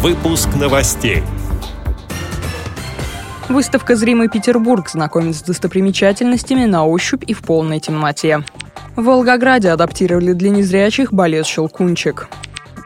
Выпуск 0.00 0.50
новостей. 0.54 1.24
Выставка 3.48 3.96
«Зримый 3.96 4.28
Петербург» 4.28 4.88
знакомит 4.88 5.34
с 5.34 5.42
достопримечательностями 5.42 6.66
на 6.66 6.86
ощупь 6.86 7.24
и 7.26 7.34
в 7.34 7.40
полной 7.40 7.80
темноте. 7.80 8.44
В 8.94 9.02
Волгограде 9.02 9.70
адаптировали 9.70 10.34
для 10.34 10.50
незрячих 10.50 11.12
балет 11.12 11.46
«Щелкунчик». 11.46 12.28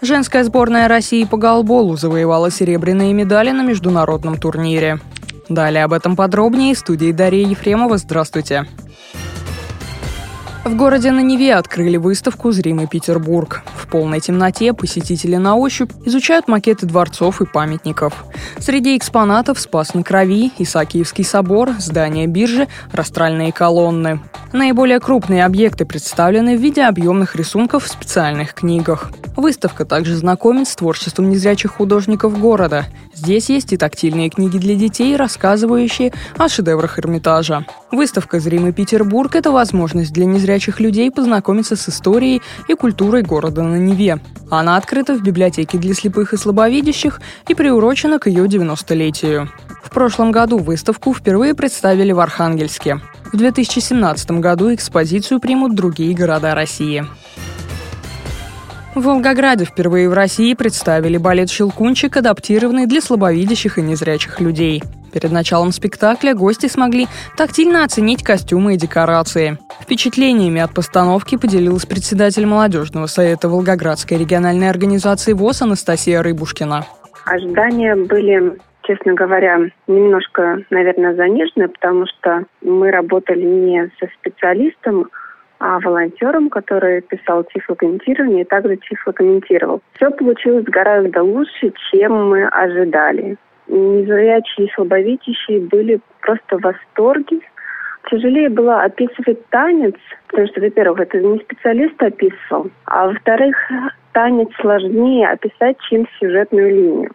Женская 0.00 0.44
сборная 0.44 0.86
России 0.86 1.24
по 1.24 1.36
голболу 1.36 1.96
завоевала 1.96 2.48
серебряные 2.48 3.12
медали 3.12 3.50
на 3.50 3.64
международном 3.64 4.38
турнире. 4.38 5.00
Далее 5.48 5.82
об 5.82 5.92
этом 5.92 6.14
подробнее 6.14 6.76
в 6.76 6.78
студии 6.78 7.10
Дарья 7.10 7.44
Ефремова. 7.44 7.98
Здравствуйте. 7.98 8.66
В 10.62 10.76
городе 10.76 11.10
на 11.10 11.20
Неве 11.20 11.54
открыли 11.54 11.96
выставку 11.96 12.52
«Зримый 12.52 12.86
Петербург». 12.86 13.62
В 13.76 13.86
полной 13.86 14.20
темноте 14.20 14.74
посетители 14.74 15.36
на 15.36 15.56
ощупь 15.56 15.90
изучают 16.04 16.48
макеты 16.48 16.84
дворцов 16.84 17.40
и 17.40 17.46
памятников. 17.46 18.26
Среди 18.58 18.96
экспонатов 18.96 19.58
Спас 19.58 19.94
на 19.94 20.02
Крови, 20.02 20.52
Исаакиевский 20.58 21.24
собор, 21.24 21.70
здание 21.78 22.26
биржи, 22.26 22.68
растральные 22.92 23.52
колонны. 23.52 24.20
Наиболее 24.52 25.00
крупные 25.00 25.46
объекты 25.46 25.86
представлены 25.86 26.58
в 26.58 26.60
виде 26.60 26.82
объемных 26.82 27.36
рисунков 27.36 27.84
в 27.84 27.88
специальных 27.88 28.52
книгах. 28.52 29.10
Выставка 29.40 29.86
также 29.86 30.16
знакомит 30.16 30.68
с 30.68 30.76
творчеством 30.76 31.30
незрячих 31.30 31.72
художников 31.72 32.38
города. 32.38 32.84
Здесь 33.14 33.48
есть 33.48 33.72
и 33.72 33.78
тактильные 33.78 34.28
книги 34.28 34.58
для 34.58 34.74
детей, 34.74 35.16
рассказывающие 35.16 36.12
о 36.36 36.46
шедеврах 36.50 36.98
Эрмитажа. 36.98 37.64
Выставка 37.90 38.38
«Зримый 38.38 38.74
Петербург»— 38.74 39.34
это 39.36 39.50
возможность 39.50 40.12
для 40.12 40.26
незрячих 40.26 40.78
людей 40.78 41.10
познакомиться 41.10 41.74
с 41.74 41.88
историей 41.88 42.42
и 42.68 42.74
культурой 42.74 43.22
города 43.22 43.62
на 43.62 43.76
Неве. 43.76 44.20
Она 44.50 44.76
открыта 44.76 45.14
в 45.14 45.22
библиотеке 45.22 45.78
для 45.78 45.94
слепых 45.94 46.34
и 46.34 46.36
слабовидящих 46.36 47.22
и 47.48 47.54
приурочена 47.54 48.18
к 48.18 48.26
ее 48.26 48.44
90-летию. 48.44 49.48
В 49.82 49.88
прошлом 49.88 50.32
году 50.32 50.58
выставку 50.58 51.14
впервые 51.14 51.54
представили 51.54 52.12
в 52.12 52.20
Архангельске. 52.20 53.00
В 53.32 53.38
2017 53.38 54.32
году 54.32 54.74
экспозицию 54.74 55.40
примут 55.40 55.74
другие 55.74 56.14
города 56.14 56.54
России. 56.54 57.06
В 58.94 59.02
Волгограде 59.02 59.64
впервые 59.64 60.08
в 60.08 60.14
России 60.14 60.52
представили 60.54 61.16
балет 61.16 61.48
«Щелкунчик», 61.48 62.16
адаптированный 62.16 62.86
для 62.86 63.00
слабовидящих 63.00 63.78
и 63.78 63.82
незрячих 63.82 64.40
людей. 64.40 64.82
Перед 65.12 65.30
началом 65.30 65.70
спектакля 65.70 66.34
гости 66.34 66.66
смогли 66.66 67.06
тактильно 67.36 67.84
оценить 67.84 68.24
костюмы 68.24 68.74
и 68.74 68.76
декорации. 68.76 69.58
Впечатлениями 69.80 70.60
от 70.60 70.74
постановки 70.74 71.36
поделилась 71.36 71.86
председатель 71.86 72.46
молодежного 72.46 73.06
совета 73.06 73.48
Волгоградской 73.48 74.18
региональной 74.18 74.68
организации 74.68 75.34
ВОЗ 75.34 75.62
Анастасия 75.62 76.20
Рыбушкина. 76.20 76.84
Ожидания 77.26 77.94
были 77.94 78.58
честно 78.82 79.14
говоря, 79.14 79.58
немножко, 79.86 80.64
наверное, 80.70 81.14
заниженные, 81.14 81.68
потому 81.68 82.06
что 82.06 82.44
мы 82.60 82.90
работали 82.90 83.44
не 83.44 83.88
со 84.00 84.08
специалистом, 84.18 85.08
а 85.60 85.78
волонтером, 85.78 86.48
который 86.48 87.02
писал 87.02 87.44
тифлокомментирование 87.44 88.42
и 88.42 88.48
также 88.48 88.76
тифлокомментировал. 88.76 89.82
Все 89.94 90.10
получилось 90.10 90.64
гораздо 90.64 91.22
лучше, 91.22 91.72
чем 91.90 92.30
мы 92.30 92.48
ожидали. 92.48 93.36
Незрячие 93.68 94.66
и 94.66 94.72
слабовидящие 94.72 95.60
были 95.60 96.00
просто 96.22 96.58
в 96.58 96.62
восторге. 96.62 97.40
Тяжелее 98.10 98.48
было 98.48 98.82
описывать 98.82 99.46
танец, 99.50 99.94
потому 100.28 100.48
что, 100.48 100.60
во-первых, 100.62 101.00
это 101.00 101.18
не 101.18 101.38
специалист 101.38 102.02
описывал, 102.02 102.70
а 102.86 103.08
во-вторых, 103.08 103.54
танец 104.12 104.48
сложнее 104.60 105.28
описать, 105.28 105.76
чем 105.88 106.08
сюжетную 106.18 106.70
линию. 106.70 107.10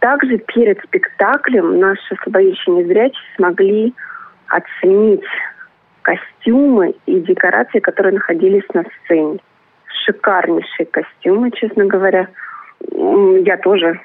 Также 0.00 0.38
перед 0.38 0.82
спектаклем 0.82 1.78
наши 1.78 2.16
слабовидящие 2.22 2.76
незрячие 2.76 3.22
смогли 3.36 3.94
оценить 4.48 5.22
костюмы 6.04 6.94
и 7.06 7.20
декорации, 7.20 7.80
которые 7.80 8.14
находились 8.14 8.68
на 8.74 8.84
сцене. 8.84 9.38
Шикарнейшие 10.04 10.86
костюмы, 10.86 11.50
честно 11.50 11.86
говоря. 11.86 12.28
Я 12.90 13.56
тоже 13.56 14.00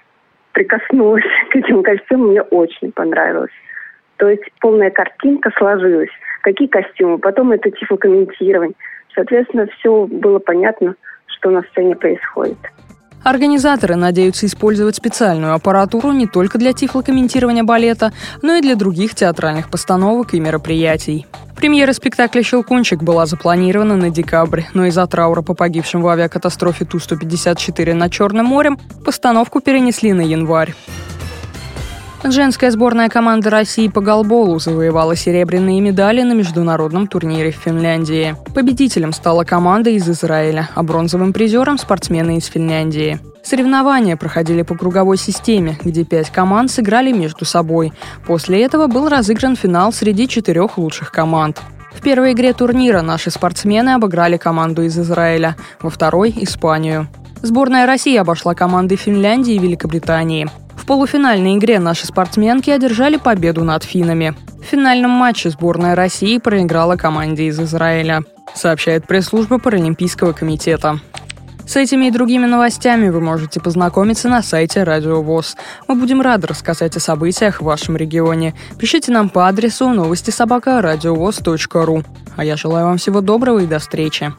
прикоснулась 0.53 1.23
к 1.51 1.55
этим 1.55 1.83
костюмам, 1.83 2.29
мне 2.29 2.41
очень 2.41 2.91
понравилось. 2.91 3.51
То 4.17 4.29
есть 4.29 4.43
полная 4.59 4.89
картинка 4.89 5.51
сложилась. 5.57 6.09
Какие 6.41 6.67
костюмы, 6.67 7.17
потом 7.19 7.51
это 7.51 7.69
тифлокомментирование. 7.69 8.75
Соответственно, 9.13 9.67
все 9.77 10.07
было 10.07 10.39
понятно, 10.39 10.95
что 11.27 11.49
на 11.51 11.61
сцене 11.63 11.95
происходит. 11.95 12.57
Организаторы 13.23 13.95
надеются 13.95 14.45
использовать 14.45 14.95
специальную 14.95 15.53
аппаратуру 15.53 16.11
не 16.11 16.25
только 16.25 16.57
для 16.57 16.73
тифлокомментирования 16.73 17.63
балета, 17.63 18.13
но 18.41 18.53
и 18.55 18.61
для 18.61 18.75
других 18.75 19.13
театральных 19.13 19.69
постановок 19.69 20.33
и 20.33 20.39
мероприятий. 20.39 21.27
Премьера 21.55 21.91
спектакля 21.91 22.41
«Щелкунчик» 22.41 23.03
была 23.03 23.25
запланирована 23.25 23.97
на 23.97 24.09
декабрь, 24.09 24.63
но 24.73 24.85
из-за 24.85 25.05
траура 25.07 25.41
по 25.41 25.53
погибшим 25.53 26.01
в 26.01 26.07
авиакатастрофе 26.07 26.85
Ту-154 26.85 27.93
над 27.93 28.11
Черным 28.13 28.45
морем 28.45 28.79
постановку 29.03 29.59
перенесли 29.59 30.13
на 30.13 30.21
январь. 30.21 30.73
Женская 32.23 32.69
сборная 32.69 33.07
команды 33.07 33.49
России 33.49 33.87
по 33.87 34.01
голболу 34.01 34.59
завоевала 34.59 35.15
серебряные 35.15 35.79
медали 35.79 36.21
на 36.21 36.33
международном 36.33 37.07
турнире 37.07 37.51
в 37.51 37.55
Финляндии. 37.55 38.35
Победителем 38.53 39.13
стала 39.13 39.45
команда 39.45 39.89
из 39.89 40.07
Израиля, 40.09 40.69
а 40.75 40.83
бронзовым 40.83 41.31
призером– 41.31 41.77
спортсмены 41.79 42.37
из 42.37 42.45
Финляндии. 42.45 43.19
Соревнования 43.41 44.17
проходили 44.17 44.63
по 44.63 44.75
круговой 44.75 45.17
системе, 45.17 45.79
где 45.81 46.03
пять 46.03 46.29
команд 46.29 46.69
сыграли 46.69 47.13
между 47.13 47.45
собой. 47.45 47.93
После 48.27 48.63
этого 48.63 48.87
был 48.87 49.07
разыгран 49.07 49.55
финал 49.55 49.93
среди 49.93 50.27
четырех 50.27 50.77
лучших 50.77 51.11
команд. 51.11 51.61
В 51.93 52.01
первой 52.01 52.33
игре 52.33 52.51
турнира 52.53 53.01
наши 53.01 53.31
спортсмены 53.31 53.91
обыграли 53.91 54.35
команду 54.35 54.83
из 54.83 54.99
Израиля, 54.99 55.55
во 55.81 55.89
второй– 55.89 56.33
Испанию. 56.41 57.07
Сборная 57.41 57.85
России 57.85 58.17
обошла 58.17 58.53
команды 58.53 58.97
Финляндии 58.97 59.53
и 59.53 59.59
Великобритании. 59.59 60.49
Полуфинальной 60.89 61.55
игре 61.57 61.77
наши 61.77 62.07
спортсменки 62.07 62.71
одержали 62.71 63.17
победу 63.17 63.63
над 63.63 63.83
финами. 63.83 64.33
В 64.59 64.63
финальном 64.63 65.11
матче 65.11 65.51
сборная 65.51 65.93
России 65.93 66.39
проиграла 66.39 66.95
команде 66.95 67.43
из 67.43 67.59
Израиля, 67.59 68.23
сообщает 68.55 69.05
пресс-служба 69.05 69.59
Паралимпийского 69.59 70.33
комитета. 70.33 70.99
С 71.67 71.75
этими 71.75 72.07
и 72.07 72.11
другими 72.11 72.47
новостями 72.47 73.09
вы 73.09 73.21
можете 73.21 73.59
познакомиться 73.59 74.29
на 74.29 74.41
сайте 74.41 74.81
Радио 74.81 75.21
ВОЗ. 75.21 75.57
Мы 75.87 75.93
будем 75.93 76.21
рады 76.21 76.47
рассказать 76.47 76.97
о 76.97 76.99
событиях 76.99 77.61
в 77.61 77.65
вашем 77.65 77.95
регионе. 77.95 78.55
Пишите 78.79 79.11
нам 79.11 79.29
по 79.29 79.47
адресу 79.47 79.89
новости 79.89 80.31
собака. 80.31 80.79
А 80.79 82.43
я 82.43 82.57
желаю 82.57 82.85
вам 82.87 82.97
всего 82.97 83.21
доброго 83.21 83.59
и 83.59 83.67
до 83.67 83.77
встречи. 83.77 84.33